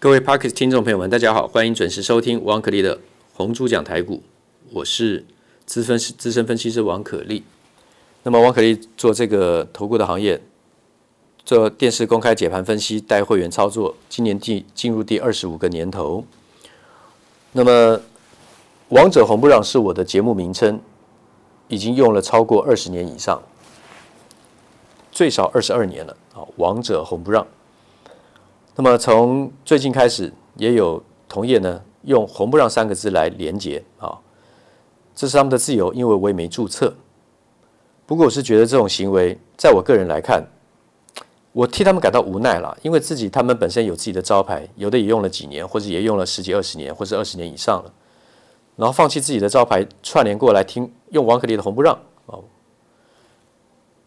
[0.00, 3.00] 各位 Podcast 听众朋友们，大家好，欢迎准时收听王可立的
[3.34, 4.22] 红猪讲台股，
[4.72, 5.26] 我是
[5.66, 7.42] 资分资深分析师王可立。
[8.22, 10.40] 那么王可立做这个投顾的行业，
[11.44, 16.24] 做电视公开解盘分析，带会员操作，今年进进入第二十五个年头。
[17.50, 18.00] 那么
[18.90, 20.80] 王者红不让是我的节目名称，
[21.66, 23.42] 已经用了超过二十年以上，
[25.10, 26.46] 最少二十二年了啊！
[26.54, 27.44] 王者红不让。
[28.80, 34.16] 那么从最近开始，也有同业呢用“红不让”三个字来连接啊，
[35.16, 36.94] 这是他们的自由，因为我也没注册。
[38.06, 40.46] 不过我是觉得这种行为，在我个人来看，
[41.50, 47.92] 我替他们感到无奈了，因为自己他们本身有自己的招牌，有的也用了几年，或者也用了十几二十年，或者二十年以上了，
[48.76, 52.44] 然后放弃自己的招牌，串联过来听用王可立的“红不让”哦。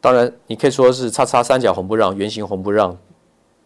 [0.00, 2.96] 当然，你可以说是叉叉三角红不让，圆形红不让。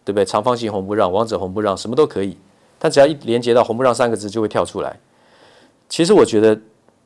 [0.09, 0.25] 对不对？
[0.25, 2.35] 长方形红不让，王者红不让，什么都可以，
[2.79, 4.99] 但只要一连接到“红不让”三个字，就会跳出来。
[5.87, 6.59] 其实我觉得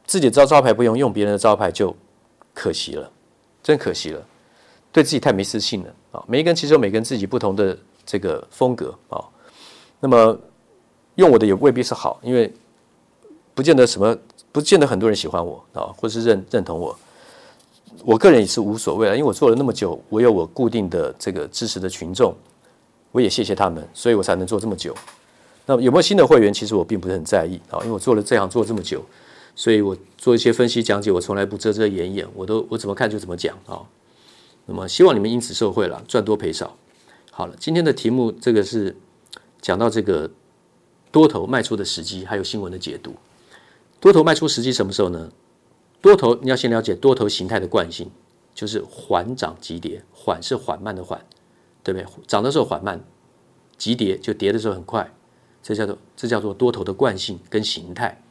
[0.06, 1.92] 自己招招牌不用，用别人的招牌就
[2.54, 3.10] 可惜了，
[3.60, 4.24] 真可惜了，
[4.92, 6.22] 对自己太没自信了啊！
[6.28, 9.18] 每一个人其实有每个人自己不同的这个风格啊。
[9.98, 10.38] 那么
[11.16, 12.54] 用我的也未必是好，因为
[13.52, 14.16] 不见得什么，
[14.52, 16.96] 不见得很多人喜欢我啊，或是认认同我。
[18.04, 22.32] 我个人也是无所谓了，因为我做了那么久，我有我固定的这个支持的群众。
[23.12, 24.94] 我也谢谢他们，所以我才能做这么久。
[25.66, 26.52] 那么有没有新的会员？
[26.52, 29.04] 其实我并不是很在意啊，因为我做了这行做这么久，
[29.54, 33.82] 所以我做一些分析讲解，我从来不遮遮掩掩，我都我怎么看就怎么讲啊。
[34.66, 36.76] 那么希望你们因此受惠了，赚多赔少。
[37.30, 38.96] 好了，今天的题目这个是
[39.60, 40.30] 讲到这个
[41.10, 43.14] 多头卖出的时机，还有新闻的解读。
[44.00, 45.30] 多头卖出时机什么时候呢？
[46.00, 48.10] 多头你要先了解多头形态的惯性，
[48.52, 51.24] 就是缓涨急跌，缓是缓慢的缓。
[51.82, 52.06] 对不对？
[52.26, 53.00] 涨的时候缓慢，
[53.76, 55.12] 急跌就跌的时候很快，
[55.62, 58.22] 这叫做这叫做多头的惯性跟形态。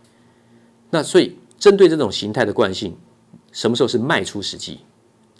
[0.90, 2.96] 那所以针对这种形态的惯性，
[3.52, 4.80] 什么时候是卖出时机？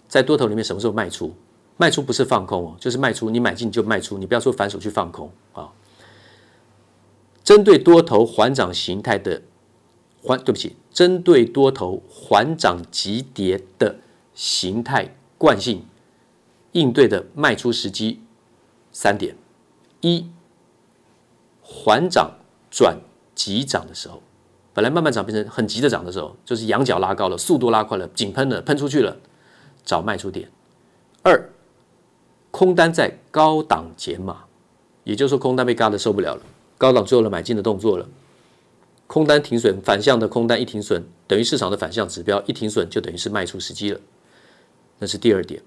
[0.08, 1.32] 在多头里面什么时候卖出？
[1.78, 3.30] 卖出不是放空哦，就是卖出。
[3.30, 5.72] 你买进就卖出，你不要说反手去放空啊。
[7.42, 9.42] 针对多头缓涨形态的
[10.22, 13.96] 缓，对不起，针对多头缓涨急跌的
[14.34, 15.82] 形态惯性。
[16.72, 18.20] 应对的卖出时机
[18.90, 19.36] 三点：
[20.00, 20.26] 一、
[21.62, 22.32] 缓涨
[22.70, 22.98] 转
[23.34, 24.22] 急涨的时候，
[24.74, 29.16] 本来慢慢涨变成很急的涨的时候，就是仰角拉高了，速度拉快了，井喷了，喷出去了，
[29.84, 30.46] 找卖出点；
[31.22, 31.50] 二、
[32.50, 34.44] 空单在高档减码，
[35.04, 36.42] 也就是说空单被嘎的受不了了，
[36.78, 38.08] 高档做了买进的动作了，
[39.06, 44.00] 空单停损，反向的空单一停损，等于市场的反向指标一停损，就等于是卖出时机了，
[44.98, 45.62] 那是第二点。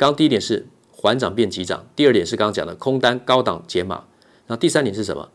[0.00, 4.04] 刚第一点是缓涨变急涨，第二点是刚刚讲的空单高档解码，
[4.46, 5.28] 那第三点是什么？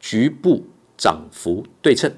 [0.00, 0.64] 局部
[0.96, 2.10] 涨幅对称。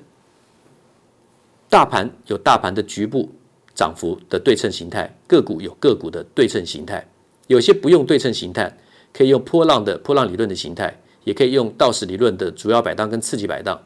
[1.69, 3.33] 大盘有大盘的局部
[3.75, 7.05] 涨幅的对称形态，个股有个股的对称形态，
[7.49, 8.79] 有些不用对称形态，
[9.13, 13.83] 可以用波浪的波浪理论的形态，也可以用道氏理论的主要摆荡跟次级摆荡。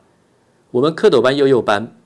[0.70, 1.96] 我们蝌蚪班幼幼班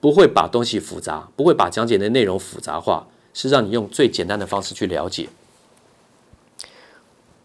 [0.00, 3.06] 不会把东西复杂，不会把讲解的内容复杂化。
[3.40, 5.28] 是让你用最简单的方式去了解。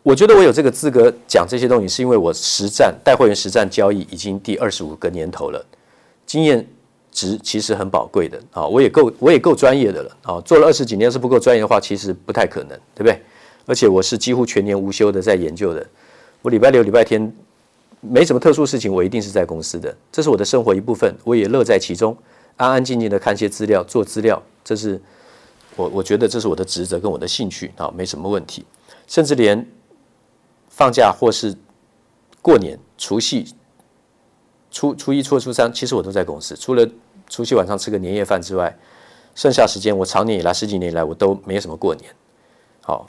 [0.01, 5.63] 我觉得我有这个资格讲这些东西，是因为我实战带会员实战交易已经第二十五个年头了，
[6.25, 6.67] 经验
[7.11, 8.65] 值其实很宝贵的啊！
[8.65, 10.41] 我也够我也够专业的了啊！
[10.41, 13.21] 做了二十几年，要是不够专业的话，其实不太可能，对不对？
[13.67, 15.85] 而且我是几乎全年无休的在研究的。
[16.41, 17.31] 我礼拜六、礼拜天
[18.01, 22.17] 没什么特殊事情，我一定是在公司的，这是我的生活一部分，我也乐在其中，
[22.57, 24.99] 安安静静的看些资料，做资料，这是。
[25.75, 28.65] 我我觉得这是我的职责跟我的兴趣啊，没什么问题。
[29.07, 29.67] 甚至连
[30.69, 31.55] 放假或是
[32.41, 33.53] 过年、除夕、
[34.71, 36.55] 初初一、初二、初三，其实我都在公司。
[36.55, 36.87] 除了
[37.27, 38.77] 除夕晚上吃个年夜饭之外，
[39.35, 42.09] 剩下时间我长年以来十几年以来我都没什么过年。
[42.81, 43.07] 好，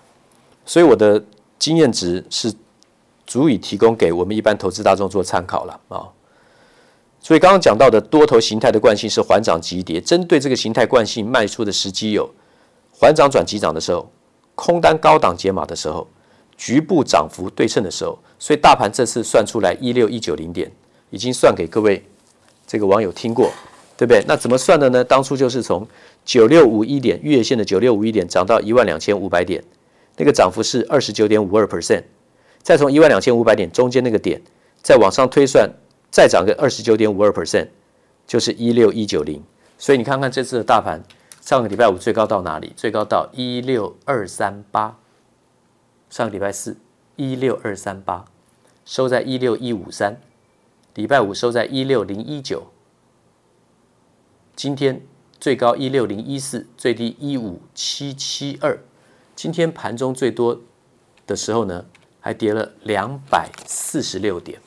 [0.65, 1.23] 所以我的
[1.59, 2.53] 经验值是
[3.27, 6.09] 足以提供给我们一般投资大众做参考了啊。
[7.21, 12.29] 所以刚刚讲到的多头形态的惯性是缓涨急跌，针对这个形态惯性卖出的时机有。
[13.05, 14.11] 反涨转急涨的时候，
[14.55, 16.09] 空单高档解码的时候，
[16.57, 20.73] 局部涨幅对称的时候，所以大盘这次算出来一六一九零点，
[21.11, 22.03] 已经算给各位
[22.67, 23.51] 这个网友听过，
[23.95, 24.25] 对不对？
[24.27, 25.05] 那怎么算的呢？
[25.05, 25.87] 当初就是从
[26.25, 29.63] 九六五一点月线的九六五一点涨到一万两千五百点，
[30.17, 32.05] 那个涨幅是二十九点五二 percent，
[32.63, 34.41] 再从一万两千五百点中间那个点
[34.81, 35.71] 再往上推算，
[36.11, 37.69] 再涨个二十九点五二 percent，
[38.27, 39.45] 就是一六一九零。
[39.77, 40.99] 所以你看看这次的大盘。
[41.45, 42.73] 上个礼拜五最高到哪里？
[42.75, 44.97] 最高到一六二三八。
[46.09, 46.79] 上个礼拜四
[47.17, 48.25] 一六二三八，
[48.87, 50.19] 收在一六一五三，
[50.95, 52.69] 礼拜五收在一六零一九，
[54.57, 55.03] 今天
[55.39, 58.79] 最高一六零一四，最低一五七七二，
[59.37, 60.59] 今天盘中最多
[61.27, 61.85] 的时候呢，
[62.21, 64.59] 还跌了两百四十六点，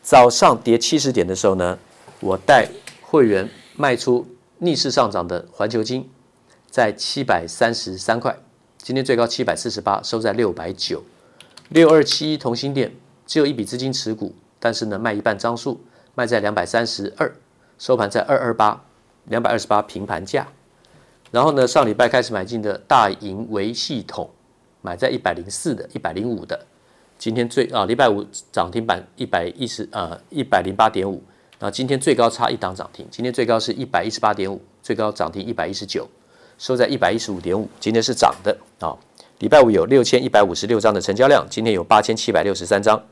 [0.00, 1.78] 早上跌七十点的时候呢，
[2.20, 2.66] 我带
[3.02, 3.46] 会员
[3.76, 4.26] 卖出
[4.64, 6.08] 逆势上涨的环球金，
[6.70, 8.34] 在七百三十三块，
[8.78, 11.02] 今天最高七百四十八，收在六百九。
[11.68, 12.94] 六二七一同心电
[13.26, 15.80] 只有一笔资金持股，但是呢卖一半张数，
[16.14, 17.30] 卖在两百三十二，
[17.78, 18.82] 收盘在二二八，
[19.24, 20.48] 两百二十八平盘价。
[21.30, 24.30] 然后呢上礼拜开始买进的大银微系统，
[24.80, 26.64] 买在一百零四的，一百零五的，
[27.18, 31.22] 今天最啊礼拜五涨停板一百一十呃一百零八点五，
[31.60, 36.06] 那今天最高差一档涨停，今天最高是一百一十八点五，最高涨停一百一十九，
[36.58, 38.96] 收在一百一十五点五，今天是涨的啊。
[39.38, 43.02] 礼拜五有六千一百五十六张的成交量，今天有八千七百六十三张。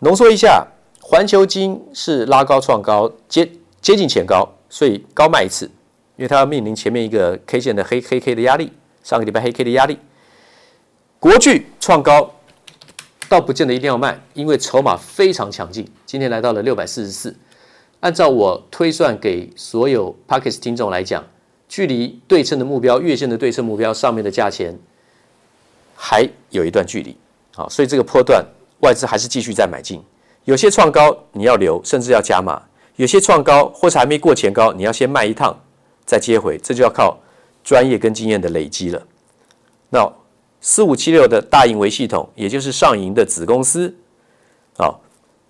[0.00, 0.66] 浓缩一下，
[1.00, 3.50] 环球金是拉高创高，接
[3.80, 5.66] 接近前高，所以高卖一次，
[6.16, 9.98] 因为它要面临前面一个 K 线的黑黑 K 的压力，上个礼拜黑 K 的压力。
[11.18, 12.32] 国巨创高，
[13.28, 17.36] 倒不见得一定要卖，因为筹码非常强劲，今天来到了六百四十四。
[18.00, 21.24] 按照我推算给所有 Podcast 听众来讲，
[21.68, 24.78] 距离对称的目标，月线的对称目标上面的价钱。
[26.00, 27.16] 还有一段距离，
[27.56, 28.44] 好，所以这个波段
[28.82, 30.00] 外资还是继续在买进。
[30.44, 32.56] 有些创高你要留，甚至要加码；
[32.94, 35.60] 有些创高或是还没过前高，你要先卖一趟
[36.06, 37.18] 再接回，这就要靠
[37.64, 39.06] 专业跟经验的累积了。
[39.90, 40.08] 那
[40.60, 43.94] 四五七六的大盈维系统，也就是上银的子公司，
[44.76, 44.94] 啊，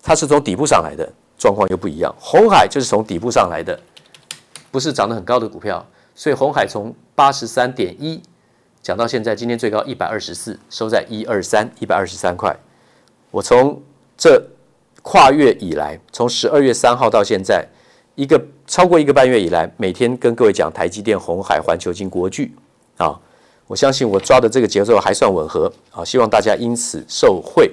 [0.01, 2.13] 它是从底部上来的，状况又不一样。
[2.19, 3.79] 红海就是从底部上来的，
[4.71, 8.21] 不是涨得很高的股票，所以红海从八十三点一。
[8.81, 12.55] 讲到现在，今天最高一百二十四，收在一二三，一百二十三块。
[13.29, 13.81] 我从
[14.17, 14.41] 这
[15.01, 17.67] 跨越以来，从十二月三号到现在，
[18.15, 22.55] 一个超过一个半月以来，每天跟各位讲台积电、红海、环球金、国巨
[22.97, 23.19] 啊，
[23.69, 27.71] 我相信我抓的这个节奏还算吻合啊，希望大家因此受惠。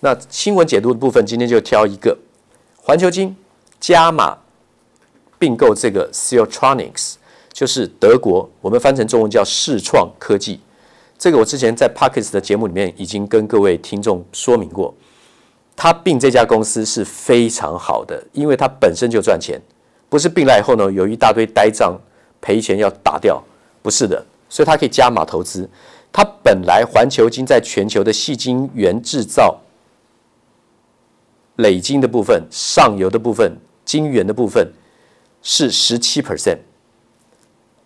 [0.00, 2.16] 那新闻解读的部分，今天就挑一个
[2.78, 3.36] 环球金
[3.78, 4.38] 加码
[5.38, 7.16] 并购这个 Siltronics。
[7.52, 10.60] 就是德国，我们翻成中文叫世创科技。
[11.18, 14.94] 这个我之前在 Parkes 的节目里面已经跟各位听众说明过，
[15.76, 19.60] 他并这家公司是非常好的，因为它本身就赚钱，
[20.08, 22.00] 不是并来以后呢有一大堆呆账
[22.40, 23.42] 赔钱要打掉，
[23.82, 25.68] 不是的，所以它可以加码投资。
[26.12, 29.60] 它本来环球金在全球的细晶圆制造、
[31.56, 34.72] 磊晶的部分、上游的部分、晶圆的部分
[35.42, 36.58] 是十七 percent。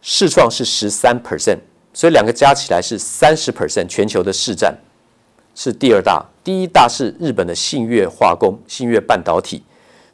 [0.04, 1.58] 世创是十三 percent，
[1.92, 4.76] 所以两个加起来是三十 percent，全球的市占
[5.54, 9.62] 是第二大，第一大是日本的信越化工、信越半导体，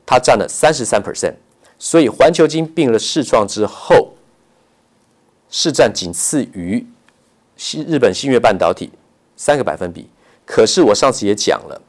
[0.05, 1.33] 它占了三十三 percent，
[1.79, 4.15] 所以环球金并了世创之后，
[5.50, 6.87] 市占仅次于
[7.56, 8.91] 新日本新月半导体
[9.37, 10.09] 三个百分比。
[10.45, 11.81] 可是我上次也讲了，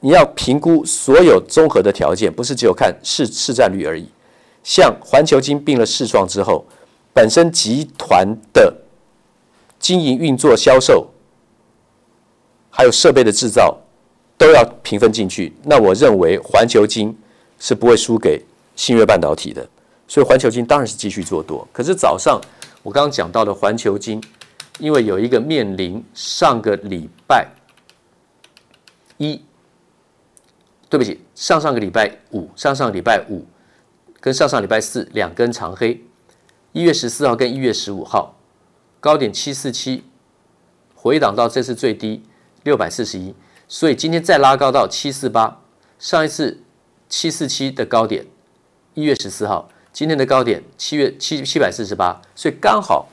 [0.00, 4.08] 你要评估所有综合的条件，不是只有看市市占率而已。
[4.62, 6.64] 像环球金并了世创之后，
[7.12, 8.74] 本身集团的
[9.78, 11.08] 经营运作、销售，
[12.70, 13.78] 还有设备的制造，
[14.36, 15.52] 都要平分进去。
[15.64, 17.16] 那我认为环球金
[17.58, 18.42] 是不会输给
[18.76, 19.68] 新月半导体的，
[20.08, 21.66] 所以环球金当然是继续做多。
[21.72, 22.40] 可是早上
[22.82, 24.20] 我刚刚讲到的环球金，
[24.80, 27.46] 因为有一个面临上个礼拜
[29.18, 29.40] 一，
[30.88, 33.46] 对不起，上上个礼拜五，上上礼拜五。
[34.20, 36.02] 跟上上礼拜四两根长黑，
[36.72, 38.36] 一月十四号跟一月十五号
[38.98, 40.02] 高点七四七，
[40.92, 42.24] 回档到这次最低
[42.64, 43.32] 六百四十一，
[43.68, 45.60] 所以今天再拉高到七四八，
[46.00, 46.64] 上一次
[47.08, 48.26] 七四七的高点
[48.94, 53.08] 一月十四号，今天的高点七月七七百四十八，所以刚好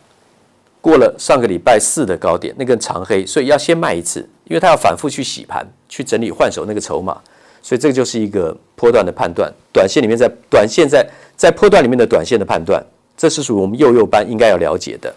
[0.82, 7.20] 过了上个礼拜四的高点那根长黑，所以要先卖一次，因为它要反复去洗盘去整理换手那个筹码。
[7.60, 11.04] 所以这个就是一个波段的判断，短线里面在短线在
[11.36, 12.86] 在波段里面的短线的判断，
[13.18, 15.12] 这是属于我们幼幼班应该要了解的。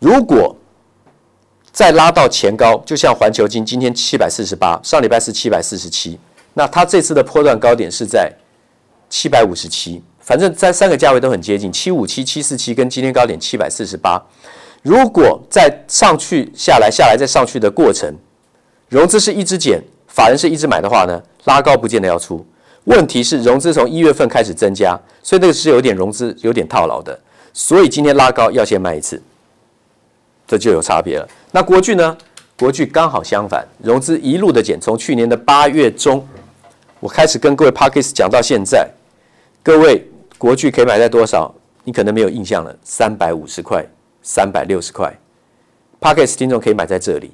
[0.00, 0.56] 如果
[1.70, 6.18] 再拉到前高，就像环球金今天七百四十八，上礼拜是七百四十七，
[6.54, 8.32] 那它这次的波段高点是在
[9.16, 14.20] 七百五十七，反正在三个价位都很接近，七五七、七四七跟今天高点七百四十八。
[14.82, 18.12] 如果再上去、下来、下来再上去的过程，
[18.88, 19.80] 融资是一直减。
[20.08, 22.44] 法人是一直买的话呢，拉高不见得要出。
[22.86, 27.16] 问题是融资从一月份开始增加，所以那个是有点融资有点套牢的。
[27.52, 29.22] 所以今天拉高要先卖一次，
[30.44, 31.28] 这就有差别了。
[31.52, 32.18] 那国巨呢？
[32.58, 36.26] 国巨刚好相反，融资一路的减，从去年的八月中，
[36.98, 38.90] 我开始跟各位 Podcast 讲到现在，
[39.64, 40.06] 各位
[40.36, 41.52] 国巨可以买在多少？
[41.84, 43.82] 你可能没有印象了，三百五十块、
[44.22, 45.10] 三百六十块。
[45.98, 47.30] Podcast 听众可以买在这里，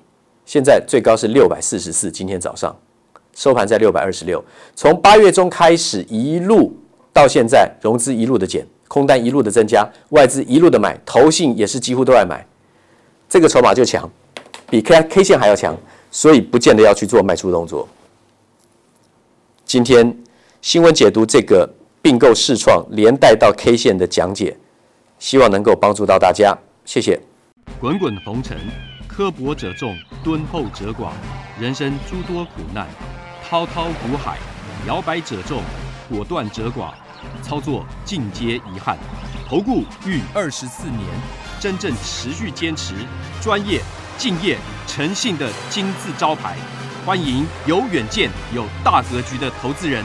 [0.47, 2.75] 现在最高是六百四十四，今天早上
[3.35, 4.43] 收盘在六百二十六。
[4.77, 6.73] 从八月中开始一路
[7.13, 12.47] 到现在，融资一路的减，空单一路的增加，外资一路的买，投信也是几乎都在买，
[13.29, 14.09] 这个筹码就强。
[14.69, 15.77] 比 K K 线还要强，
[16.13, 17.89] 所以不见得要去做卖出动作。
[19.65, 20.17] 今天
[20.63, 21.69] 新闻解读这个
[22.02, 24.57] 并购试创连带到 K 线的讲解，
[25.19, 27.21] 希望能够帮助到大家，谢谢。
[27.78, 28.57] 滚滚红尘，
[29.07, 31.11] 刻薄者众，敦厚者寡；
[31.61, 32.87] 人生诸多苦难，
[33.49, 34.38] 滔滔苦海，
[34.87, 35.62] 摇摆者众，
[36.09, 36.92] 果断者寡。
[37.42, 38.97] 操作尽皆遗憾。
[39.47, 41.00] 投顾逾二十四年，
[41.61, 42.95] 真正持续坚持
[43.42, 43.80] 专业。
[44.16, 46.57] 敬业诚信的金字招牌，
[47.04, 50.04] 欢迎有远见、有大格局的投资人